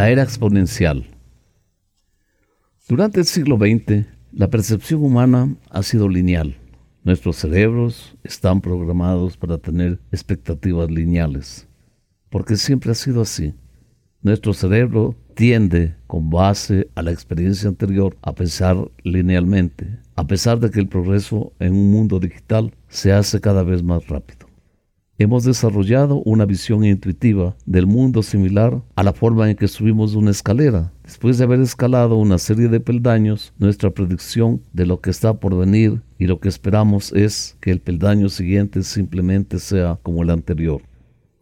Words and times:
La 0.00 0.08
era 0.08 0.22
exponencial. 0.22 1.04
Durante 2.88 3.20
el 3.20 3.26
siglo 3.26 3.58
XX, 3.58 4.06
la 4.32 4.48
percepción 4.48 5.04
humana 5.04 5.54
ha 5.68 5.82
sido 5.82 6.08
lineal. 6.08 6.56
Nuestros 7.04 7.36
cerebros 7.36 8.16
están 8.24 8.62
programados 8.62 9.36
para 9.36 9.58
tener 9.58 10.00
expectativas 10.10 10.90
lineales, 10.90 11.68
porque 12.30 12.56
siempre 12.56 12.92
ha 12.92 12.94
sido 12.94 13.20
así. 13.20 13.52
Nuestro 14.22 14.54
cerebro 14.54 15.16
tiende, 15.34 15.96
con 16.06 16.30
base 16.30 16.88
a 16.94 17.02
la 17.02 17.10
experiencia 17.10 17.68
anterior, 17.68 18.16
a 18.22 18.34
pensar 18.34 18.78
linealmente, 19.02 19.98
a 20.16 20.26
pesar 20.26 20.60
de 20.60 20.70
que 20.70 20.80
el 20.80 20.88
progreso 20.88 21.52
en 21.58 21.74
un 21.74 21.90
mundo 21.90 22.18
digital 22.18 22.72
se 22.88 23.12
hace 23.12 23.38
cada 23.38 23.62
vez 23.64 23.82
más 23.82 24.08
rápido. 24.08 24.49
Hemos 25.20 25.44
desarrollado 25.44 26.22
una 26.24 26.46
visión 26.46 26.82
intuitiva 26.82 27.54
del 27.66 27.86
mundo 27.86 28.22
similar 28.22 28.80
a 28.96 29.02
la 29.02 29.12
forma 29.12 29.50
en 29.50 29.54
que 29.54 29.68
subimos 29.68 30.14
una 30.14 30.30
escalera. 30.30 30.94
Después 31.04 31.36
de 31.36 31.44
haber 31.44 31.60
escalado 31.60 32.16
una 32.16 32.38
serie 32.38 32.68
de 32.68 32.80
peldaños, 32.80 33.52
nuestra 33.58 33.90
predicción 33.90 34.62
de 34.72 34.86
lo 34.86 35.02
que 35.02 35.10
está 35.10 35.34
por 35.34 35.54
venir 35.58 36.00
y 36.18 36.26
lo 36.26 36.40
que 36.40 36.48
esperamos 36.48 37.12
es 37.12 37.58
que 37.60 37.70
el 37.70 37.80
peldaño 37.80 38.30
siguiente 38.30 38.82
simplemente 38.82 39.58
sea 39.58 39.98
como 40.02 40.22
el 40.22 40.30
anterior. 40.30 40.80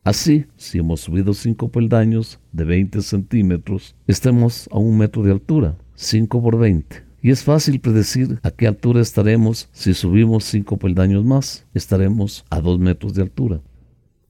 Así, 0.02 0.46
si 0.56 0.78
hemos 0.78 1.02
subido 1.02 1.32
5 1.32 1.68
peldaños 1.68 2.40
de 2.50 2.64
20 2.64 3.00
centímetros, 3.00 3.94
estemos 4.08 4.68
a 4.72 4.78
un 4.78 4.98
metro 4.98 5.22
de 5.22 5.30
altura, 5.30 5.76
5 5.94 6.42
por 6.42 6.58
20. 6.58 7.06
Y 7.20 7.30
es 7.30 7.42
fácil 7.42 7.80
predecir 7.80 8.38
a 8.42 8.50
qué 8.50 8.66
altura 8.66 9.00
estaremos 9.00 9.68
si 9.72 9.92
subimos 9.92 10.44
5 10.44 10.76
peldaños 10.78 11.24
más. 11.24 11.66
Estaremos 11.74 12.44
a 12.48 12.60
2 12.60 12.78
metros 12.78 13.14
de 13.14 13.22
altura. 13.22 13.60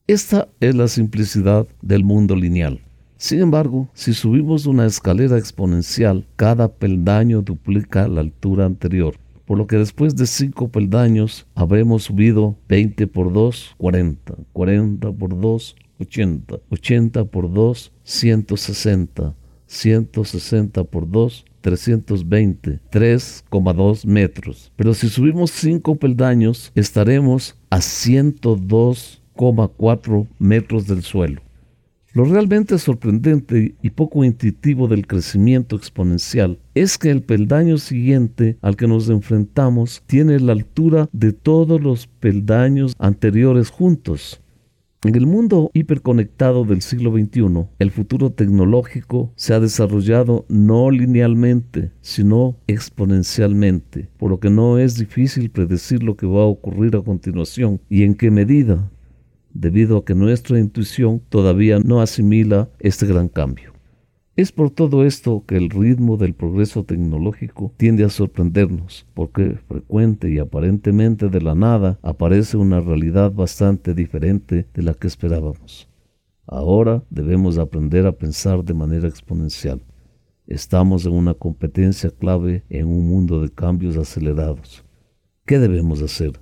Esta 0.09 0.49
es 0.59 0.75
la 0.75 0.89
simplicidad 0.89 1.69
del 1.83 2.03
mundo 2.03 2.35
lineal. 2.35 2.81
Sin 3.19 3.41
embargo, 3.41 3.91
si 3.95 4.15
subimos 4.15 4.67
una 4.67 4.87
escalera 4.87 5.39
exponencial, 5.39 6.27
cada 6.35 6.69
peldaño 6.69 7.43
duplica 7.43 8.09
la 8.09 8.23
altura 8.23 8.65
anterior 8.65 9.15
por 9.49 9.57
lo 9.57 9.67
que 9.67 9.79
después 9.79 10.15
de 10.15 10.27
cinco 10.27 10.69
peldaños 10.69 11.47
habremos 11.55 12.03
subido 12.03 12.59
20 12.69 13.07
por 13.07 13.33
2, 13.33 13.77
40, 13.79 14.35
40 14.53 15.13
por 15.13 15.41
2, 15.41 15.77
80, 16.01 16.59
80 16.69 17.25
por 17.25 17.51
2, 17.51 17.93
160, 18.03 19.35
160 19.67 20.85
por 20.85 21.11
2, 21.11 21.47
320, 21.63 22.81
3,2 22.93 24.05
metros. 24.05 24.71
Pero 24.77 24.93
si 24.93 25.09
subimos 25.09 25.51
5 25.53 25.95
peldaños, 25.95 26.71
estaremos 26.75 27.57
a 27.71 27.81
102,4 29.39 30.27
metros 30.39 30.87
del 30.87 31.03
suelo. 31.03 31.41
Lo 32.15 32.25
realmente 32.25 32.79
sorprendente 32.79 33.77
y 33.81 33.91
poco 33.91 34.25
intuitivo 34.25 34.89
del 34.89 35.07
crecimiento 35.07 35.77
exponencial 35.77 36.59
es 36.75 36.99
que 36.99 37.11
el 37.11 37.23
peldaño 37.23 37.79
siguiente 37.79 38.57
al 38.61 38.77
que 38.77 38.89
nos 38.89 39.09
enfrentamos 39.09 40.03
tiene 40.07 40.41
la 40.41 40.53
altura 40.53 41.09
de 41.13 41.33
todos 41.33 41.81
los 41.81 42.07
peldaños 42.07 42.95
anteriores 42.99 43.71
juntos. 43.71 44.41
En 45.05 45.15
el 45.15 45.27
mundo 45.27 45.71
hiperconectado 45.75 46.65
del 46.65 46.83
siglo 46.83 47.13
XXI, 47.13 47.69
el 47.79 47.91
futuro 47.93 48.33
tecnológico 48.33 49.33
se 49.37 49.55
ha 49.55 49.61
desarrollado 49.61 50.45
no 50.49 50.91
linealmente, 50.91 51.93
sino 52.01 52.57
exponencialmente, 52.67 54.09
por 54.17 54.31
lo 54.31 54.41
que 54.41 54.51
no 54.51 54.77
es 54.77 54.97
difícil 54.97 55.51
predecir 55.51 56.03
lo 56.03 56.17
que 56.17 56.27
va 56.27 56.41
a 56.41 56.47
ocurrir 56.47 56.97
a 56.97 57.03
continuación 57.03 57.81
y 57.89 58.03
en 58.03 58.17
qué 58.17 58.33
medida 58.33 58.91
debido 59.61 59.99
a 59.99 60.05
que 60.05 60.15
nuestra 60.15 60.59
intuición 60.59 61.21
todavía 61.29 61.81
no 61.81 62.01
asimila 62.01 62.69
este 62.79 63.07
gran 63.07 63.29
cambio. 63.29 63.73
Es 64.37 64.53
por 64.53 64.71
todo 64.71 65.05
esto 65.05 65.43
que 65.49 65.57
el 65.57 65.69
ritmo 65.69 66.17
del 66.17 66.33
progreso 66.33 66.85
tecnológico 66.85 67.73
tiende 67.77 68.05
a 68.05 68.09
sorprendernos, 68.09 69.05
porque 69.15 69.59
frecuente 69.67 70.31
y 70.31 70.39
aparentemente 70.39 71.29
de 71.29 71.41
la 71.41 71.57
nada 71.57 71.99
aparece 72.03 72.57
una 72.57 72.81
realidad 72.81 73.33
bastante 73.33 73.95
diferente 73.95 74.69
de 74.73 74.83
la 74.83 74.95
que 74.95 75.09
esperábamos. 75.09 75.89
Ahora 76.47 77.03
debemos 77.11 77.59
aprender 77.59 78.07
a 78.07 78.13
pensar 78.13 78.63
de 78.65 78.75
manera 78.75 79.09
exponencial. 79.09 79.83
Estamos 80.47 81.05
en 81.05 81.15
una 81.15 81.35
competencia 81.35 82.11
clave 82.11 82.63
en 82.71 82.87
un 82.87 83.09
mundo 83.09 83.43
de 83.43 83.51
cambios 83.51 83.97
acelerados. 83.97 84.85
¿Qué 85.47 85.59
debemos 85.59 86.01
hacer? 86.01 86.39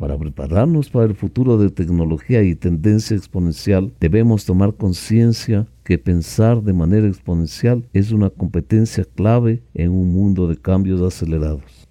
Para 0.00 0.16
prepararnos 0.16 0.88
para 0.88 1.04
el 1.04 1.14
futuro 1.14 1.58
de 1.58 1.68
tecnología 1.68 2.42
y 2.42 2.54
tendencia 2.54 3.14
exponencial, 3.14 3.92
debemos 4.00 4.46
tomar 4.46 4.72
conciencia 4.72 5.66
que 5.84 5.98
pensar 5.98 6.62
de 6.62 6.72
manera 6.72 7.06
exponencial 7.06 7.86
es 7.92 8.10
una 8.10 8.30
competencia 8.30 9.04
clave 9.04 9.62
en 9.74 9.90
un 9.90 10.10
mundo 10.10 10.48
de 10.48 10.56
cambios 10.56 11.02
acelerados. 11.02 11.86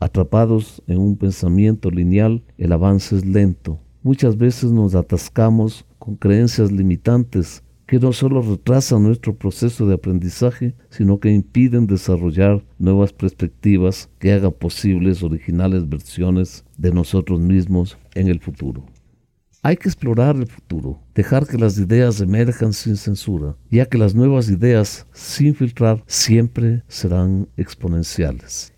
Atrapados 0.00 0.82
en 0.86 0.96
un 0.96 1.18
pensamiento 1.18 1.90
lineal, 1.90 2.42
el 2.56 2.72
avance 2.72 3.16
es 3.16 3.26
lento. 3.26 3.78
Muchas 4.02 4.38
veces 4.38 4.72
nos 4.72 4.94
atascamos 4.94 5.84
con 5.98 6.16
creencias 6.16 6.72
limitantes 6.72 7.62
que 7.92 7.98
no 7.98 8.14
solo 8.14 8.40
retrasan 8.40 9.02
nuestro 9.02 9.36
proceso 9.36 9.86
de 9.86 9.92
aprendizaje, 9.92 10.74
sino 10.88 11.20
que 11.20 11.30
impiden 11.30 11.86
desarrollar 11.86 12.64
nuevas 12.78 13.12
perspectivas 13.12 14.08
que 14.18 14.32
hagan 14.32 14.52
posibles 14.52 15.22
originales 15.22 15.86
versiones 15.86 16.64
de 16.78 16.90
nosotros 16.90 17.38
mismos 17.38 17.98
en 18.14 18.28
el 18.28 18.40
futuro. 18.40 18.86
Hay 19.60 19.76
que 19.76 19.90
explorar 19.90 20.36
el 20.36 20.46
futuro, 20.46 21.00
dejar 21.14 21.46
que 21.46 21.58
las 21.58 21.76
ideas 21.76 22.18
emerjan 22.22 22.72
sin 22.72 22.96
censura, 22.96 23.56
ya 23.70 23.84
que 23.84 23.98
las 23.98 24.14
nuevas 24.14 24.48
ideas 24.48 25.06
sin 25.12 25.54
filtrar 25.54 26.02
siempre 26.06 26.84
serán 26.88 27.46
exponenciales. 27.58 28.71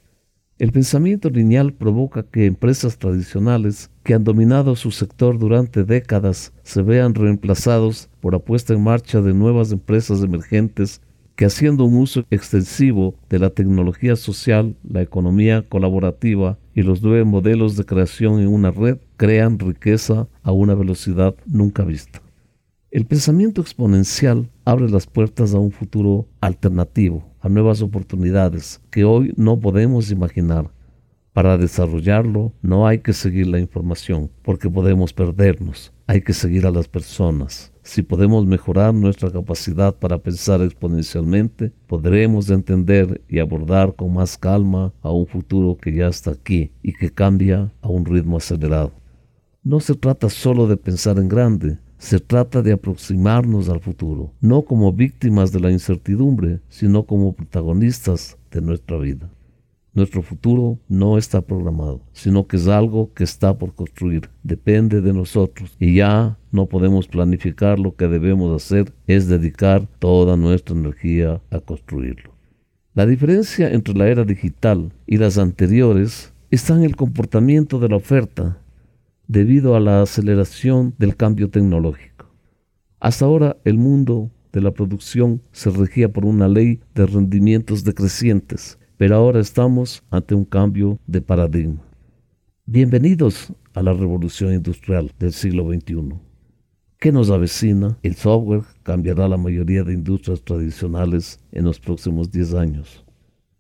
El 0.57 0.71
pensamiento 0.71 1.31
lineal 1.31 1.73
provoca 1.73 2.23
que 2.23 2.47
empresas 2.47 2.97
tradicionales 2.99 3.91
que 4.05 4.15
han 4.15 4.23
dominado 4.23 4.77
su 4.77 4.93
sector 4.93 5.37
durante 5.37 5.83
décadas 5.83 6.53
se 6.63 6.81
vean 6.83 7.17
reemplazados 7.17 8.09
por 8.21 8.37
apuesta 8.37 8.73
en 8.73 8.85
marcha 8.85 9.21
de 9.21 9.35
nuevas 9.35 9.73
empresas 9.73 10.23
emergentes 10.23 11.01
que 11.35 11.45
haciendo 11.45 11.85
un 11.85 11.97
uso 11.97 12.25
extensivo 12.31 13.17
de 13.29 13.41
la 13.41 13.51
tecnología 13.51 14.15
social, 14.15 14.77
la 14.89 15.03
economía 15.03 15.69
colaborativa 15.69 16.57
y 16.73 16.83
los 16.83 17.03
nuevos 17.03 17.27
modelos 17.27 17.77
de 17.77 17.85
creación 17.85 18.39
en 18.41 18.47
una 18.47 18.71
red 18.71 18.99
crean 19.17 19.59
riqueza 19.59 20.29
a 20.45 20.53
una 20.53 20.77
velocidad 20.77 21.35
nunca 21.47 21.83
vista. 21.83 22.23
El 22.93 23.07
pensamiento 23.07 23.61
exponencial 23.61 24.49
abre 24.65 24.89
las 24.89 25.09
puertas 25.09 25.53
a 25.53 25.59
un 25.59 25.73
futuro 25.73 26.29
alternativo, 26.41 27.25
a 27.45 27.51
nuevas 27.51 27.83
oportunidades 27.83 28.81
que 28.91 29.05
hoy 29.05 29.35
no 29.37 29.61
podemos 29.61 30.11
imaginar. 30.11 30.71
Para 31.35 31.59
desarrollarlo 31.59 32.55
no 32.63 32.87
hay 32.87 33.01
que 33.01 33.13
seguir 33.13 33.49
la 33.49 33.59
información, 33.61 34.31
porque 34.41 34.71
podemos 34.71 35.13
perdernos. 35.13 35.93
Hay 36.07 36.23
que 36.23 36.33
seguir 36.33 36.67
a 36.67 36.71
las 36.71 36.89
personas. 36.89 37.71
Si 37.83 38.01
podemos 38.01 38.47
mejorar 38.47 38.95
nuestra 38.95 39.31
capacidad 39.31 39.95
para 39.95 40.17
pensar 40.17 40.63
exponencialmente, 40.63 41.71
podremos 41.87 42.49
entender 42.49 43.21
y 43.29 43.41
abordar 43.41 43.95
con 43.95 44.15
más 44.15 44.39
calma 44.39 44.95
a 45.03 45.11
un 45.11 45.27
futuro 45.27 45.77
que 45.77 45.93
ya 45.93 46.09
está 46.09 46.31
aquí 46.31 46.73
y 46.83 46.95
que 46.95 47.11
cambia 47.11 47.71
a 47.83 47.89
un 47.89 48.07
ritmo 48.07 48.39
acelerado. 48.39 48.93
No 49.63 49.81
se 49.81 49.95
trata 49.95 50.31
solo 50.31 50.67
de 50.67 50.79
pensar 50.79 51.19
en 51.19 51.29
grande, 51.29 51.79
se 52.05 52.21
trata 52.21 52.61
de 52.61 52.73
aproximarnos 52.73 53.71
al 53.71 53.81
futuro, 53.81 54.31
no 54.43 54.61
como 54.61 54.93
víctimas 54.93 55.53
de 55.53 55.61
la 55.61 55.71
incertidumbre, 55.71 56.61
sino 56.69 57.05
como 57.05 57.33
protagonistas 57.33 58.37
de 58.51 58.61
nuestra 58.61 58.99
vida. 58.99 59.31
Nuestro 59.95 60.21
futuro 60.21 60.79
no 60.87 61.17
está 61.17 61.41
programado, 61.41 62.03
sino 62.13 62.47
que 62.47 62.59
es 62.59 62.69
algo 62.69 63.11
que 63.15 63.25
está 63.25 63.57
por 63.57 63.75
construir. 63.75 64.29
Depende 64.43 65.01
de 65.01 65.15
nosotros 65.15 65.75
y 65.81 65.95
ya 65.95 66.37
no 66.53 66.67
podemos 66.67 67.09
planificar 67.09 67.79
lo 67.79 67.97
que 67.97 68.07
debemos 68.07 68.55
hacer, 68.55 68.93
es 69.07 69.27
dedicar 69.27 69.89
toda 69.99 70.37
nuestra 70.37 70.77
energía 70.77 71.41
a 71.51 71.61
construirlo. 71.61 72.35
La 72.93 73.07
diferencia 73.07 73.73
entre 73.73 73.95
la 73.95 74.09
era 74.09 74.25
digital 74.25 74.93
y 75.07 75.17
las 75.17 75.39
anteriores 75.39 76.35
está 76.51 76.75
en 76.75 76.85
el 76.85 76.97
comportamiento 76.97 77.79
de 77.79 77.89
la 77.89 77.97
oferta 77.97 78.59
debido 79.29 79.77
a 79.77 79.81
la 79.81 80.03
aceleración 80.03 80.95
del 80.99 81.17
cambio 81.17 81.51
tecnológico. 81.51 82.31
Hasta 83.01 83.25
ahora 83.25 83.57
el 83.65 83.79
mundo 83.79 84.31
de 84.53 84.61
la 84.61 84.73
producción 84.73 85.43
se 85.53 85.71
regía 85.71 86.13
por 86.13 86.25
una 86.25 86.49
ley 86.49 86.81
de 86.95 87.07
rendimientos 87.07 87.85
decrecientes, 87.85 88.79
pero 88.97 89.17
ahora 89.17 89.41
estamos 89.41 90.03
ante 90.11 90.35
un 90.35 90.45
cambio 90.45 90.99
de 91.07 91.21
paradigma. 91.21 91.83
Bienvenidos 92.67 93.53
a 93.75 93.83
la 93.83 93.93
revolución 93.93 94.55
industrial 94.55 95.11
del 95.19 95.33
siglo 95.33 95.71
XXI. 95.71 96.15
¿Qué 96.99 97.13
nos 97.13 97.31
avecina? 97.31 97.99
El 98.03 98.15
software 98.15 98.63
cambiará 98.83 99.29
la 99.29 99.37
mayoría 99.37 99.85
de 99.85 99.93
industrias 99.93 100.43
tradicionales 100.43 101.41
en 101.53 101.65
los 101.65 101.79
próximos 101.79 102.31
10 102.31 102.55
años. 102.55 103.05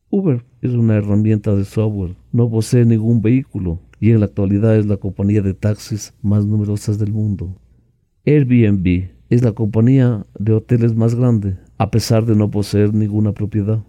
Uber 0.08 0.44
es 0.62 0.70
una 0.70 0.94
herramienta 0.94 1.54
de 1.54 1.64
software, 1.64 2.14
no 2.32 2.48
posee 2.48 2.84
ningún 2.84 3.20
vehículo, 3.20 3.80
y 4.00 4.10
en 4.10 4.20
la 4.20 4.26
actualidad 4.26 4.76
es 4.76 4.86
la 4.86 4.96
compañía 4.96 5.42
de 5.42 5.54
taxis 5.54 6.14
más 6.22 6.46
numerosa 6.46 6.92
del 6.92 7.12
mundo. 7.12 7.56
Airbnb 8.26 9.10
es 9.30 9.42
la 9.42 9.52
compañía 9.52 10.24
de 10.38 10.52
hoteles 10.52 10.94
más 10.94 11.14
grande, 11.14 11.56
a 11.78 11.90
pesar 11.90 12.24
de 12.24 12.36
no 12.36 12.50
poseer 12.50 12.94
ninguna 12.94 13.32
propiedad. 13.32 13.82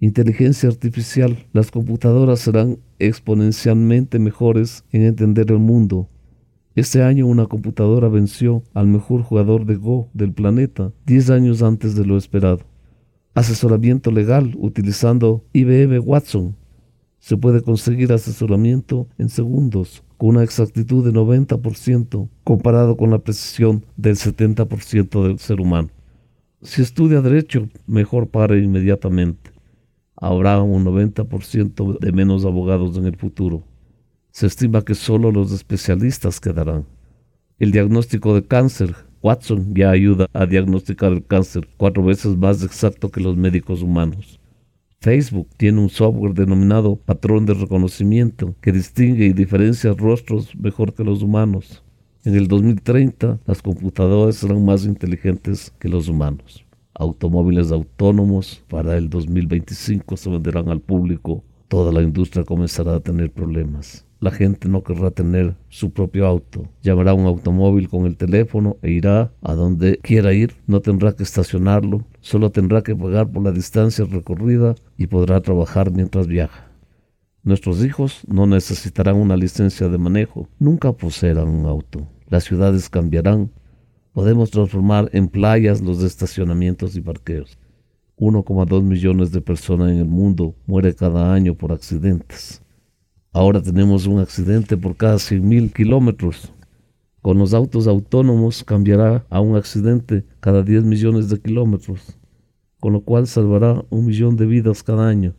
Inteligencia 0.00 0.68
artificial. 0.68 1.46
Las 1.52 1.70
computadoras 1.70 2.40
serán 2.40 2.78
exponencialmente 2.98 4.18
mejores 4.18 4.84
en 4.92 5.02
entender 5.02 5.50
el 5.50 5.58
mundo. 5.58 6.08
Este 6.74 7.02
año 7.02 7.26
una 7.26 7.46
computadora 7.46 8.08
venció 8.08 8.62
al 8.72 8.86
mejor 8.86 9.22
jugador 9.22 9.66
de 9.66 9.76
Go 9.76 10.08
del 10.14 10.32
planeta 10.32 10.92
10 11.04 11.30
años 11.30 11.62
antes 11.62 11.94
de 11.96 12.06
lo 12.06 12.16
esperado. 12.16 12.60
Asesoramiento 13.34 14.10
legal 14.10 14.54
utilizando 14.56 15.44
IBM 15.52 16.00
Watson. 16.00 16.56
Se 17.20 17.36
puede 17.36 17.62
conseguir 17.62 18.12
asesoramiento 18.12 19.06
en 19.18 19.28
segundos 19.28 20.02
con 20.16 20.30
una 20.30 20.42
exactitud 20.42 21.04
de 21.04 21.12
90% 21.12 22.28
comparado 22.44 22.96
con 22.96 23.10
la 23.10 23.18
precisión 23.18 23.84
del 23.96 24.16
70% 24.16 25.28
del 25.28 25.38
ser 25.38 25.60
humano. 25.60 25.90
Si 26.62 26.82
estudia 26.82 27.20
derecho, 27.20 27.68
mejor 27.86 28.28
pare 28.28 28.58
inmediatamente. 28.58 29.50
Habrá 30.16 30.60
un 30.62 30.84
90% 30.84 31.98
de 31.98 32.12
menos 32.12 32.44
abogados 32.44 32.96
en 32.96 33.06
el 33.06 33.16
futuro. 33.16 33.62
Se 34.30 34.46
estima 34.46 34.82
que 34.82 34.94
solo 34.94 35.30
los 35.30 35.52
especialistas 35.52 36.40
quedarán. 36.40 36.86
El 37.58 37.70
diagnóstico 37.72 38.34
de 38.34 38.46
cáncer, 38.46 38.94
Watson 39.22 39.74
ya 39.74 39.90
ayuda 39.90 40.26
a 40.32 40.46
diagnosticar 40.46 41.12
el 41.12 41.24
cáncer 41.24 41.68
cuatro 41.76 42.02
veces 42.02 42.36
más 42.36 42.62
exacto 42.62 43.10
que 43.10 43.20
los 43.20 43.36
médicos 43.36 43.82
humanos. 43.82 44.40
Facebook 45.02 45.48
tiene 45.56 45.80
un 45.80 45.88
software 45.88 46.34
denominado 46.34 46.94
patrón 46.94 47.46
de 47.46 47.54
reconocimiento 47.54 48.54
que 48.60 48.70
distingue 48.70 49.24
y 49.24 49.32
diferencia 49.32 49.94
rostros 49.94 50.54
mejor 50.54 50.92
que 50.92 51.04
los 51.04 51.22
humanos. 51.22 51.82
En 52.22 52.34
el 52.34 52.48
2030, 52.48 53.40
las 53.46 53.62
computadoras 53.62 54.36
serán 54.36 54.62
más 54.62 54.84
inteligentes 54.84 55.72
que 55.78 55.88
los 55.88 56.08
humanos. 56.08 56.66
Automóviles 56.92 57.72
autónomos 57.72 58.62
para 58.68 58.98
el 58.98 59.08
2025 59.08 60.18
se 60.18 60.28
venderán 60.28 60.68
al 60.68 60.82
público. 60.82 61.42
Toda 61.68 61.92
la 61.92 62.02
industria 62.02 62.44
comenzará 62.44 62.96
a 62.96 63.00
tener 63.00 63.32
problemas. 63.32 64.06
La 64.20 64.30
gente 64.30 64.68
no 64.68 64.82
querrá 64.82 65.10
tener 65.10 65.56
su 65.70 65.92
propio 65.92 66.26
auto. 66.26 66.68
Llamará 66.82 67.14
un 67.14 67.24
automóvil 67.24 67.88
con 67.88 68.04
el 68.04 68.18
teléfono 68.18 68.76
e 68.82 68.90
irá 68.90 69.32
a 69.40 69.54
donde 69.54 69.98
quiera 70.02 70.34
ir. 70.34 70.56
No 70.66 70.80
tendrá 70.80 71.14
que 71.14 71.22
estacionarlo. 71.22 72.04
Solo 72.20 72.50
tendrá 72.50 72.82
que 72.82 72.94
pagar 72.94 73.30
por 73.30 73.42
la 73.42 73.50
distancia 73.50 74.04
recorrida 74.04 74.74
y 74.98 75.06
podrá 75.06 75.40
trabajar 75.40 75.90
mientras 75.90 76.26
viaja. 76.26 76.70
Nuestros 77.42 77.82
hijos 77.82 78.20
no 78.28 78.46
necesitarán 78.46 79.16
una 79.16 79.38
licencia 79.38 79.88
de 79.88 79.96
manejo. 79.96 80.48
Nunca 80.58 80.92
poseerán 80.92 81.48
un 81.48 81.64
auto. 81.64 82.06
Las 82.28 82.44
ciudades 82.44 82.90
cambiarán. 82.90 83.50
Podemos 84.12 84.50
transformar 84.50 85.08
en 85.14 85.28
playas 85.28 85.80
los 85.80 86.02
estacionamientos 86.02 86.94
y 86.94 87.00
parqueos. 87.00 87.56
1,2 88.18 88.82
millones 88.82 89.32
de 89.32 89.40
personas 89.40 89.92
en 89.92 89.96
el 89.96 90.08
mundo 90.08 90.54
mueren 90.66 90.92
cada 90.92 91.32
año 91.32 91.54
por 91.54 91.72
accidentes. 91.72 92.60
Ahora 93.32 93.62
tenemos 93.62 94.08
un 94.08 94.18
accidente 94.18 94.76
por 94.76 94.96
cada 94.96 95.14
100.000 95.14 95.72
kilómetros. 95.72 96.52
Con 97.22 97.38
los 97.38 97.54
autos 97.54 97.86
autónomos 97.86 98.64
cambiará 98.64 99.24
a 99.30 99.40
un 99.40 99.54
accidente 99.54 100.24
cada 100.40 100.64
10 100.64 100.82
millones 100.82 101.28
de 101.28 101.38
kilómetros, 101.38 102.18
con 102.80 102.92
lo 102.92 103.02
cual 103.02 103.28
salvará 103.28 103.84
un 103.88 104.06
millón 104.06 104.34
de 104.34 104.46
vidas 104.46 104.82
cada 104.82 105.08
año. 105.08 105.34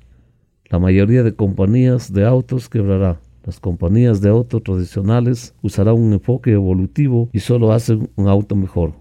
La 0.69 0.79
mayoría 0.79 1.21
de 1.21 1.35
compañías 1.35 2.13
de 2.13 2.25
autos 2.25 2.69
quebrará. 2.69 3.19
Las 3.43 3.59
compañías 3.59 4.21
de 4.21 4.29
autos 4.29 4.63
tradicionales 4.63 5.53
usarán 5.61 5.95
un 5.95 6.13
enfoque 6.13 6.53
evolutivo 6.53 7.27
y 7.33 7.41
solo 7.41 7.73
hacen 7.73 8.09
un 8.15 8.29
auto 8.29 8.55
mejor 8.55 8.93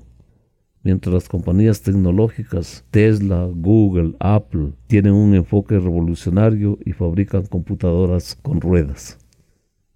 mientras 0.82 1.12
las 1.12 1.28
compañías 1.28 1.82
tecnológicas 1.82 2.84
Tesla, 2.90 3.48
Google, 3.52 4.14
Apple 4.18 4.72
tienen 4.86 5.12
un 5.12 5.34
enfoque 5.34 5.78
revolucionario 5.78 6.78
y 6.84 6.92
fabrican 6.92 7.46
computadoras 7.46 8.38
con 8.40 8.60
ruedas. 8.60 9.18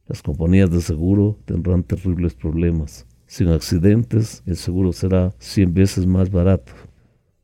Las 0.07 0.23
compañías 0.23 0.71
de 0.71 0.83
seguro 0.83 1.39
tendrán 1.47 1.83
terribles 1.83 2.35
problemas. 2.35 3.07
Sin 3.27 3.49
accidentes, 3.49 4.43
el 4.45 4.57
seguro 4.57 4.93
será 4.93 5.33
100 5.39 5.73
veces 5.73 6.07
más 6.07 6.31
barato. 6.31 6.73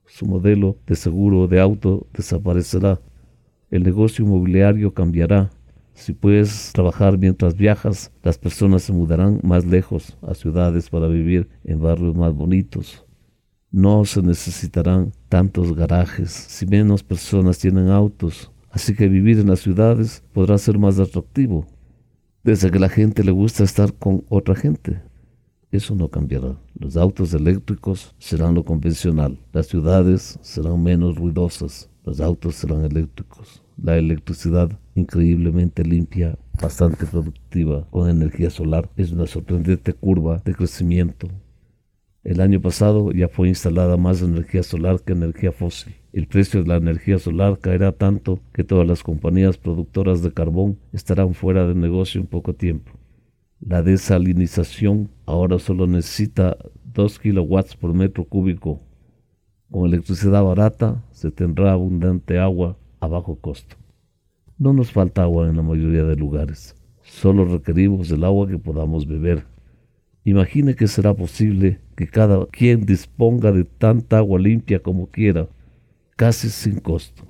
Su 0.06 0.26
modelo 0.26 0.76
de 0.86 0.94
seguro 0.94 1.48
de 1.48 1.60
auto 1.60 2.06
desaparecerá. 2.12 3.00
El 3.70 3.84
negocio 3.84 4.24
inmobiliario 4.24 4.92
cambiará. 4.92 5.50
Si 5.94 6.12
puedes 6.12 6.72
trabajar 6.72 7.16
mientras 7.16 7.54
viajas, 7.56 8.12
las 8.22 8.36
personas 8.36 8.82
se 8.82 8.92
mudarán 8.92 9.40
más 9.42 9.64
lejos 9.64 10.18
a 10.22 10.34
ciudades 10.34 10.90
para 10.90 11.08
vivir 11.08 11.48
en 11.64 11.80
barrios 11.80 12.14
más 12.14 12.34
bonitos, 12.34 13.04
no 13.72 14.04
se 14.04 14.20
necesitarán 14.20 15.12
tantos 15.28 15.74
garajes 15.74 16.30
si 16.30 16.66
menos 16.66 17.04
personas 17.04 17.58
tienen 17.58 17.88
autos, 17.88 18.50
así 18.70 18.94
que 18.94 19.08
vivir 19.08 19.38
en 19.38 19.48
las 19.48 19.60
ciudades 19.60 20.24
podrá 20.32 20.58
ser 20.58 20.78
más 20.78 20.98
atractivo, 20.98 21.66
desde 22.42 22.70
que 22.70 22.80
la 22.80 22.88
gente 22.88 23.22
le 23.22 23.30
gusta 23.30 23.62
estar 23.62 23.94
con 23.94 24.24
otra 24.28 24.56
gente. 24.56 25.00
Eso 25.70 25.94
no 25.94 26.08
cambiará. 26.08 26.56
Los 26.74 26.96
autos 26.96 27.32
eléctricos 27.32 28.12
serán 28.18 28.54
lo 28.54 28.64
convencional. 28.64 29.38
Las 29.52 29.68
ciudades 29.68 30.36
serán 30.42 30.82
menos 30.82 31.16
ruidosas. 31.16 31.88
Los 32.04 32.20
autos 32.20 32.56
serán 32.56 32.84
eléctricos. 32.84 33.62
La 33.80 33.96
electricidad 33.96 34.76
increíblemente 34.96 35.84
limpia, 35.84 36.36
bastante 36.60 37.06
productiva, 37.06 37.86
con 37.90 38.10
energía 38.10 38.50
solar, 38.50 38.90
es 38.96 39.12
una 39.12 39.28
sorprendente 39.28 39.92
curva 39.92 40.42
de 40.44 40.54
crecimiento 40.54 41.28
el 42.22 42.40
año 42.42 42.60
pasado 42.60 43.12
ya 43.12 43.28
fue 43.28 43.48
instalada 43.48 43.96
más 43.96 44.20
energía 44.20 44.62
solar 44.62 45.00
que 45.00 45.12
energía 45.12 45.52
fósil. 45.52 45.94
El 46.12 46.26
precio 46.26 46.62
de 46.62 46.68
la 46.68 46.76
energía 46.76 47.18
solar 47.18 47.58
caerá 47.58 47.92
tanto 47.92 48.40
que 48.52 48.62
todas 48.62 48.86
las 48.86 49.02
compañías 49.02 49.56
productoras 49.56 50.22
de 50.22 50.32
carbón 50.32 50.78
estarán 50.92 51.32
fuera 51.32 51.66
de 51.66 51.74
negocio 51.74 52.20
en 52.20 52.26
poco 52.26 52.54
tiempo. 52.54 52.92
La 53.60 53.82
desalinización 53.82 55.10
ahora 55.24 55.58
solo 55.58 55.86
necesita 55.86 56.58
2 56.92 57.18
kilowatts 57.20 57.76
por 57.76 57.94
metro 57.94 58.24
cúbico. 58.24 58.80
Con 59.70 59.86
electricidad 59.86 60.42
barata 60.42 61.02
se 61.12 61.30
tendrá 61.30 61.72
abundante 61.72 62.38
agua 62.38 62.76
a 63.00 63.06
bajo 63.06 63.36
costo. 63.36 63.76
No 64.58 64.74
nos 64.74 64.92
falta 64.92 65.22
agua 65.22 65.48
en 65.48 65.56
la 65.56 65.62
mayoría 65.62 66.04
de 66.04 66.16
lugares. 66.16 66.76
Solo 67.02 67.46
requerimos 67.46 68.10
el 68.10 68.24
agua 68.24 68.46
que 68.46 68.58
podamos 68.58 69.06
beber 69.06 69.46
Imagine 70.30 70.76
que 70.76 70.86
será 70.86 71.12
posible 71.12 71.80
que 71.96 72.06
cada 72.06 72.46
quien 72.46 72.86
disponga 72.86 73.50
de 73.50 73.64
tanta 73.64 74.18
agua 74.18 74.38
limpia 74.38 74.78
como 74.80 75.08
quiera, 75.08 75.48
casi 76.14 76.50
sin 76.50 76.78
costo. 76.78 77.24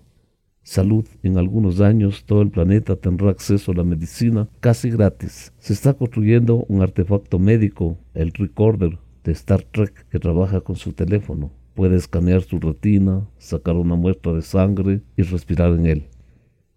Salud, 0.63 1.07
en 1.23 1.39
algunos 1.39 1.81
años 1.81 2.25
todo 2.27 2.43
el 2.43 2.51
planeta 2.51 2.97
tendrá 2.97 3.31
acceso 3.31 3.73
a 3.73 3.77
la 3.77 3.85
medicina 3.85 4.51
casi 4.61 4.91
gratis. 4.91 5.51
Se 5.59 5.73
está 5.73 5.95
construyendo 5.95 6.67
un 6.69 6.83
artefacto 6.83 7.39
médico, 7.39 7.97
el 8.13 8.33
Recorder 8.33 8.99
de 9.25 9.33
Star 9.33 9.63
Trek, 9.63 10.07
que 10.11 10.19
trabaja 10.19 10.61
con 10.61 10.77
su 10.77 10.93
teléfono. 10.93 11.51
Puede 11.73 11.97
escanear 11.97 12.43
su 12.43 12.61
retina, 12.61 13.27
sacar 13.39 13.77
una 13.77 13.95
muestra 13.95 14.35
de 14.35 14.43
sangre 14.43 15.01
y 15.17 15.23
respirar 15.23 15.73
en 15.73 15.87
él. 15.87 16.09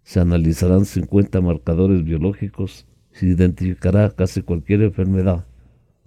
Se 0.03 0.21
analizarán 0.21 0.85
50 0.85 1.41
marcadores 1.41 2.05
biológicos, 2.05 2.87
se 3.11 3.25
identificará 3.25 4.09
casi 4.11 4.41
cualquier 4.41 4.83
enfermedad 4.83 5.45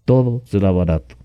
todo 0.07 0.41
será 0.47 0.71
barato. 0.71 1.17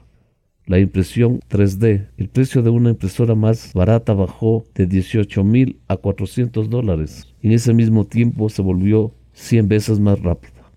La 0.65 0.79
impresión 0.79 1.39
3D. 1.49 2.09
El 2.17 2.29
precio 2.29 2.61
de 2.61 2.69
una 2.69 2.89
impresora 2.89 3.35
más 3.35 3.73
barata 3.73 4.13
bajó 4.13 4.65
de 4.75 4.85
18 4.85 5.43
mil 5.43 5.79
a 5.87 5.97
400 5.97 6.69
dólares. 6.69 7.27
En 7.41 7.53
ese 7.53 7.73
mismo 7.73 8.05
tiempo 8.05 8.49
se 8.49 8.61
volvió 8.61 9.13
100 9.33 9.67
veces 9.67 9.99
más 9.99 10.19
rápida. 10.21 10.71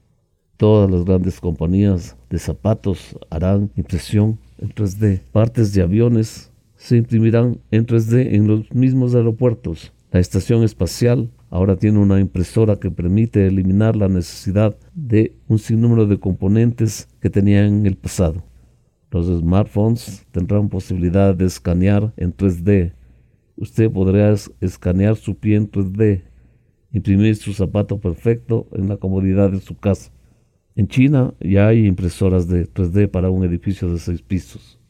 Todas 0.56 0.90
las 0.90 1.04
grandes 1.04 1.40
compañías 1.40 2.16
de 2.30 2.38
zapatos 2.38 3.18
harán 3.30 3.70
impresión 3.76 4.38
en 4.58 4.70
3D. 4.70 5.20
Partes 5.32 5.72
de 5.72 5.82
aviones 5.82 6.50
se 6.76 6.96
imprimirán 6.96 7.58
en 7.70 7.86
3D 7.86 8.34
en 8.34 8.46
los 8.46 8.72
mismos 8.72 9.14
aeropuertos. 9.14 9.92
La 10.10 10.20
estación 10.20 10.62
espacial 10.62 11.30
ahora 11.54 11.76
tiene 11.76 12.00
una 12.00 12.18
impresora 12.18 12.80
que 12.80 12.90
permite 12.90 13.46
eliminar 13.46 13.94
la 13.94 14.08
necesidad 14.08 14.76
de 14.92 15.36
un 15.46 15.60
sinnúmero 15.60 16.04
de 16.04 16.18
componentes 16.18 17.08
que 17.20 17.30
tenía 17.30 17.64
en 17.64 17.86
el 17.86 17.94
pasado. 17.94 18.42
Los 19.12 19.26
smartphones 19.26 20.26
tendrán 20.32 20.68
posibilidad 20.68 21.32
de 21.32 21.46
escanear 21.46 22.12
en 22.16 22.36
3D. 22.36 22.92
Usted 23.54 23.88
podrá 23.88 24.34
escanear 24.60 25.14
su 25.14 25.36
pie 25.36 25.54
en 25.54 25.70
3D, 25.70 26.24
imprimir 26.90 27.36
su 27.36 27.52
zapato 27.52 28.00
perfecto 28.00 28.66
en 28.72 28.88
la 28.88 28.96
comodidad 28.96 29.52
de 29.52 29.60
su 29.60 29.76
casa. 29.76 30.10
En 30.74 30.88
China 30.88 31.34
ya 31.38 31.68
hay 31.68 31.86
impresoras 31.86 32.48
de 32.48 32.66
3D 32.66 33.08
para 33.08 33.30
un 33.30 33.44
edificio 33.44 33.88
de 33.92 34.00
seis 34.00 34.22
pisos. 34.22 34.80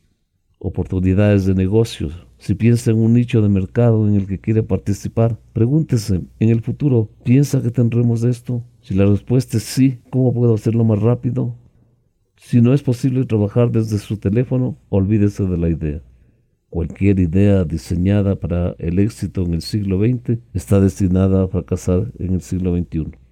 Oportunidades 0.67 1.45
de 1.45 1.55
negocios 1.55 2.25
si 2.45 2.55
piensa 2.55 2.91
en 2.91 2.99
un 2.99 3.15
nicho 3.15 3.41
de 3.41 3.49
mercado 3.49 4.07
en 4.07 4.17
el 4.17 4.27
que 4.27 4.39
quiere 4.39 4.63
participar, 4.63 5.39
pregúntese, 5.55 6.21
¿en 6.39 6.49
el 6.51 6.61
futuro 6.61 7.09
piensa 7.23 7.63
que 7.63 7.71
tendremos 7.71 8.23
esto? 8.23 8.63
Si 8.83 8.93
la 8.93 9.07
respuesta 9.07 9.57
es 9.57 9.63
sí, 9.63 9.99
¿cómo 10.11 10.35
puedo 10.35 10.53
hacerlo 10.53 10.85
más 10.85 11.01
rápido? 11.01 11.57
Si 12.37 12.61
no 12.61 12.75
es 12.75 12.83
posible 12.83 13.25
trabajar 13.25 13.71
desde 13.71 13.97
su 13.97 14.19
teléfono, 14.19 14.77
olvídese 14.91 15.47
de 15.47 15.57
la 15.57 15.71
idea. 15.71 16.03
Cualquier 16.69 17.19
idea 17.19 17.65
diseñada 17.65 18.37
para 18.37 18.75
el 18.79 18.99
éxito 18.99 19.43
en 19.43 19.55
el 19.55 19.63
siglo 19.63 19.99
XX 20.01 20.39
está 20.53 20.81
destinada 20.81 21.45
a 21.45 21.49
fracasar 21.49 22.13
en 22.19 22.35
el 22.35 22.43
siglo 22.43 22.77
XXI. 22.77 23.24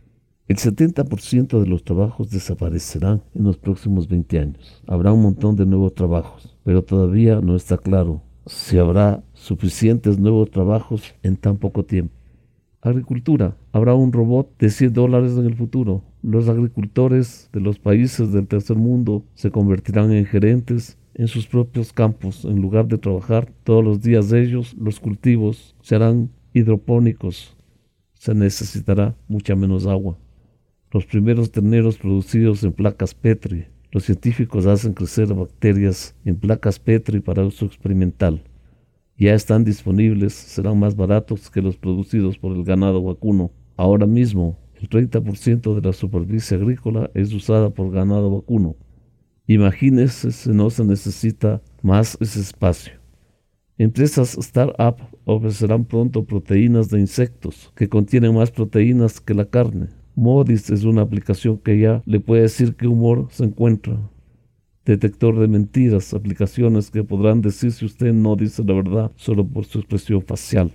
El 0.53 0.59
70% 0.59 1.61
de 1.61 1.67
los 1.67 1.83
trabajos 1.83 2.29
desaparecerán 2.29 3.23
en 3.35 3.45
los 3.45 3.57
próximos 3.57 4.07
20 4.07 4.39
años. 4.39 4.83
Habrá 4.87 5.11
un 5.11 5.23
montón 5.23 5.57
de 5.57 5.65
nuevos 5.65 5.95
trabajos, 5.95 6.55
pero 6.63 6.85
todavía 6.85 7.41
no 7.41 7.57
está 7.57 7.79
claro 7.79 8.21
si 8.45 8.77
habrá 8.77 9.25
suficientes 9.33 10.19
nuevos 10.19 10.51
trabajos 10.51 11.15
en 11.23 11.39
tan 11.39 11.57
poco 11.57 11.87
tiempo. 11.87 12.13
Agricultura. 12.83 13.57
Habrá 13.73 13.95
un 13.95 14.13
robot 14.13 14.51
de 14.59 14.69
100 14.69 14.93
dólares 14.93 15.39
en 15.39 15.47
el 15.47 15.55
futuro. 15.55 16.03
Los 16.23 16.51
agricultores 16.51 17.49
de 17.51 17.61
los 17.61 17.79
países 17.79 18.31
del 18.31 18.47
tercer 18.47 18.77
mundo 18.77 19.25
se 19.33 19.51
convertirán 19.51 20.13
en 20.13 20.27
gerentes 20.27 20.99
en 21.15 21.29
sus 21.29 21.47
propios 21.47 21.95
campos. 21.95 22.45
En 22.45 22.61
lugar 22.61 22.89
de 22.89 22.99
trabajar 22.99 23.51
todos 23.65 23.83
los 23.83 24.03
días 24.03 24.29
de 24.29 24.43
ellos, 24.43 24.75
los 24.79 25.01
cultivos 25.01 25.75
serán 25.81 26.29
hidropónicos. 26.53 27.57
Se 28.13 28.35
necesitará 28.35 29.17
mucha 29.29 29.57
menos 29.57 29.87
agua. 29.87 30.19
Los 30.93 31.07
primeros 31.07 31.51
terneros 31.51 31.99
producidos 31.99 32.63
en 32.65 32.73
placas 32.73 33.15
Petri. 33.15 33.67
Los 33.91 34.05
científicos 34.05 34.67
hacen 34.67 34.93
crecer 34.93 35.33
bacterias 35.35 36.15
en 36.25 36.37
placas 36.37 36.79
Petri 36.79 37.21
para 37.21 37.45
uso 37.45 37.67
experimental 37.67 38.43
ya 39.23 39.35
están 39.35 39.65
disponibles, 39.65 40.33
serán 40.33 40.79
más 40.79 40.97
baratos 40.97 41.49
que 41.51 41.63
los 41.63 41.77
producidos 41.77 42.39
por 42.39 42.57
el 42.57 42.65
ganado 42.65 43.03
vacuno. 43.03 43.53
Ahora 43.77 44.07
mismo, 44.07 44.59
el 44.81 44.89
30% 44.89 45.75
de 45.75 45.81
la 45.81 45.93
superficie 45.93 46.57
agrícola 46.57 47.09
es 47.15 47.33
usada 47.33 47.71
por 47.71 47.93
ganado 47.93 48.35
vacuno. 48.35 48.75
Imagínense 49.47 50.33
si 50.33 50.51
no 50.51 50.71
se 50.71 50.85
necesita 50.85 51.63
más 51.83 52.19
ese 52.21 52.41
espacio. 52.41 52.95
Empresas 53.79 54.37
startup 54.39 54.97
ofrecerán 55.25 55.85
pronto 55.85 56.25
proteínas 56.25 56.89
de 56.89 57.01
insectos 57.01 57.73
que 57.77 57.89
contienen 57.89 58.35
más 58.35 58.51
proteínas 58.51 59.21
que 59.21 59.35
la 59.35 59.45
carne. 59.45 59.89
Modis 60.15 60.71
es 60.71 60.85
una 60.85 61.03
aplicación 61.03 61.59
que 61.59 61.79
ya 61.79 62.03
le 62.05 62.21
puede 62.21 62.43
decir 62.43 62.75
qué 62.75 62.87
humor 62.87 63.29
se 63.31 63.45
encuentra 63.45 63.99
detector 64.85 65.39
de 65.39 65.49
mentiras, 65.49 66.13
aplicaciones 66.13 66.91
que 66.91 67.05
podrán 67.05 67.41
decir 67.41 67.73
si 67.73 67.85
usted 67.85 68.13
no 68.13 68.37
dice 68.37 68.65
la 68.65 68.75
verdad 68.75 69.13
solo 69.17 69.47
por 69.47 69.65
su 69.65 69.79
expresión 69.79 70.23
facial. 70.23 70.73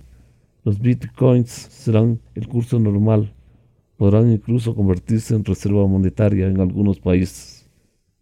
Los 0.64 0.80
bitcoins 0.80 1.50
serán 1.50 2.20
el 2.34 2.48
curso 2.48 2.78
normal, 2.78 3.32
podrán 3.96 4.30
incluso 4.32 4.74
convertirse 4.74 5.34
en 5.34 5.44
reserva 5.44 5.86
monetaria 5.86 6.48
en 6.48 6.60
algunos 6.60 7.00
países. 7.00 7.68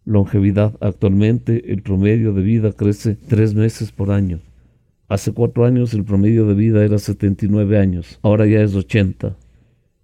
Longevidad. 0.05 0.77
Actualmente 0.81 1.73
el 1.73 1.83
promedio 1.83 2.33
de 2.33 2.43
vida 2.43 2.73
crece 2.73 3.17
tres 3.17 3.55
meses 3.55 3.91
por 3.91 4.11
año. 4.11 4.41
Hace 5.09 5.33
cuatro 5.33 5.65
años 5.65 5.95
el 5.95 6.05
promedio 6.05 6.47
de 6.47 6.55
vida 6.55 6.85
era 6.85 6.99
79 6.99 7.79
años, 7.79 8.19
ahora 8.23 8.47
ya 8.47 8.61
es 8.61 8.75
80. 8.75 9.37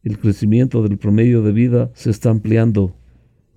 El 0.02 0.18
crecimiento 0.18 0.82
del 0.82 0.99
promedio 0.99 1.42
de 1.42 1.52
vida 1.52 1.90
se 1.94 2.11
está 2.11 2.30
ampliando 2.30 2.94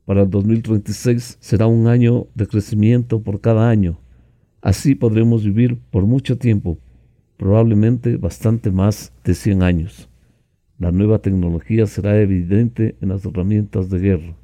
para 0.06 0.22
el 0.22 0.30
2036 0.30 1.38
será 1.40 1.66
un 1.66 1.88
año 1.88 2.28
de 2.36 2.46
crecimiento 2.46 3.22
por 3.22 3.42
cada 3.42 3.68
año. 3.68 3.98
Así 4.62 4.94
podremos 4.94 5.44
vivir 5.44 5.80
por 5.90 6.06
mucho 6.06 6.38
tiempo, 6.38 6.78
probablemente 7.38 8.18
bastante 8.18 8.70
más 8.70 9.12
de 9.24 9.34
100 9.34 9.64
años. 9.64 10.10
La 10.78 10.92
nueva 10.92 11.20
tecnología 11.20 11.88
será 11.88 12.20
evidente 12.22 12.96
en 13.02 13.10
las 13.10 13.26
herramientas 13.26 13.90
de 13.90 14.00
guerra. 14.00 14.36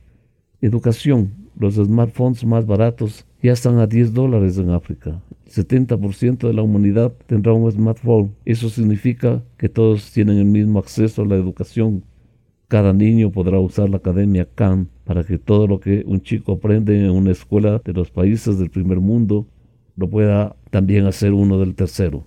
Educación. 0.62 1.34
Los 1.58 1.76
smartphones 1.76 2.46
más 2.46 2.66
baratos 2.66 3.26
ya 3.44 3.52
están 3.52 3.80
a 3.80 3.88
10 3.88 4.14
dólares 4.14 4.58
en 4.58 4.70
África. 4.70 5.22
El 5.46 5.52
70% 5.52 6.48
de 6.48 6.54
la 6.54 6.62
humanidad 6.62 7.14
tendrá 7.28 7.54
un 7.54 7.70
smartphone. 7.72 8.34
Eso 8.46 8.70
significa 8.70 9.44
que 9.58 9.68
todos 9.68 10.12
tienen 10.12 10.38
el 10.38 10.46
mismo 10.46 10.80
acceso 10.80 11.24
a 11.24 11.26
la 11.26 11.36
educación 11.36 12.04
cada 12.72 12.94
niño 12.94 13.34
podrá 13.34 13.60
usar 13.60 13.90
la 13.90 13.98
Academia 13.98 14.48
Khan 14.56 14.88
para 15.04 15.26
que 15.26 15.38
todo 15.38 15.68
lo 15.68 15.82
que 15.82 16.06
un 16.08 16.22
chico 16.22 16.54
aprende 16.54 16.98
en 16.98 17.12
una 17.12 17.32
escuela 17.32 17.82
de 17.84 17.92
los 17.92 18.12
países 18.12 18.58
del 18.60 18.70
primer 18.70 19.02
mundo 19.02 19.46
lo 19.98 20.10
pueda 20.10 20.56
también 20.70 21.06
hacer 21.06 21.34
uno 21.34 21.60
del 21.60 21.76
tercero. 21.76 22.24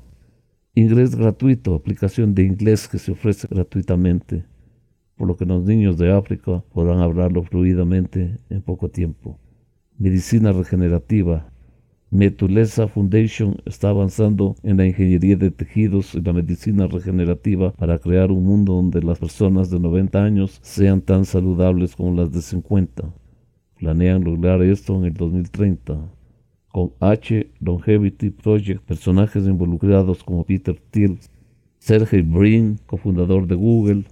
Inglés 0.74 1.16
gratuito, 1.16 1.74
aplicación 1.74 2.34
de 2.34 2.42
inglés 2.42 2.88
que 2.88 2.98
se 2.98 3.12
ofrece 3.12 3.48
gratuitamente, 3.50 4.44
por 5.16 5.28
lo 5.28 5.36
que 5.36 5.44
los 5.44 5.64
niños 5.64 5.98
de 5.98 6.12
África 6.12 6.62
podrán 6.72 7.00
hablarlo 7.00 7.42
fluidamente 7.42 8.38
en 8.50 8.62
poco 8.62 8.88
tiempo. 8.88 9.38
Medicina 9.98 10.52
regenerativa, 10.52 11.48
Metulesa 12.14 12.86
Foundation 12.86 13.56
está 13.64 13.88
avanzando 13.88 14.54
en 14.62 14.76
la 14.76 14.86
ingeniería 14.86 15.34
de 15.34 15.50
tejidos 15.50 16.14
y 16.14 16.20
la 16.20 16.32
medicina 16.32 16.86
regenerativa 16.86 17.72
para 17.72 17.98
crear 17.98 18.30
un 18.30 18.44
mundo 18.44 18.74
donde 18.74 19.02
las 19.02 19.18
personas 19.18 19.68
de 19.68 19.80
90 19.80 20.22
años 20.22 20.60
sean 20.62 21.00
tan 21.00 21.24
saludables 21.24 21.96
como 21.96 22.14
las 22.14 22.30
de 22.30 22.40
50. 22.40 23.12
Planean 23.78 24.22
lograr 24.22 24.62
esto 24.62 24.96
en 24.96 25.06
el 25.06 25.14
2030. 25.14 26.08
Con 26.68 26.92
H 27.00 27.50
Longevity 27.58 28.30
Project, 28.30 28.82
personajes 28.82 29.44
involucrados 29.46 30.22
como 30.22 30.44
Peter 30.44 30.80
Thiel, 30.90 31.18
Sergey 31.78 32.22
Brin, 32.22 32.78
cofundador 32.86 33.48
de 33.48 33.56
Google, 33.56 34.04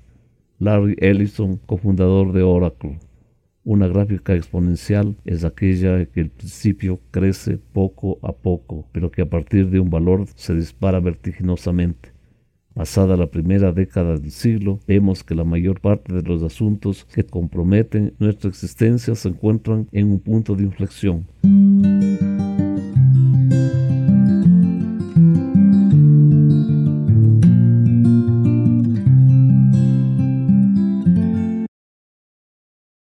Larry 0.62 0.94
Ellison, 0.98 1.56
cofundador 1.66 2.32
de 2.32 2.42
Oracle. 2.44 3.00
Una 3.64 3.88
gráfica 3.88 4.36
exponencial 4.36 5.16
es 5.24 5.44
aquella 5.44 6.06
que 6.06 6.20
al 6.20 6.30
principio 6.30 7.00
crece 7.10 7.58
poco 7.58 8.20
a 8.22 8.30
poco, 8.30 8.86
pero 8.92 9.10
que 9.10 9.22
a 9.22 9.28
partir 9.28 9.70
de 9.70 9.80
un 9.80 9.90
valor 9.90 10.24
se 10.36 10.54
dispara 10.54 11.00
vertiginosamente. 11.00 12.12
Pasada 12.74 13.16
la 13.16 13.26
primera 13.26 13.72
década 13.72 14.16
del 14.16 14.30
siglo, 14.30 14.78
vemos 14.86 15.24
que 15.24 15.34
la 15.34 15.42
mayor 15.42 15.80
parte 15.80 16.14
de 16.14 16.22
los 16.22 16.44
asuntos 16.44 17.06
que 17.12 17.24
comprometen 17.24 18.14
nuestra 18.20 18.48
existencia 18.48 19.16
se 19.16 19.30
encuentran 19.30 19.88
en 19.90 20.12
un 20.12 20.20
punto 20.20 20.54
de 20.54 20.62
inflexión. 20.62 21.26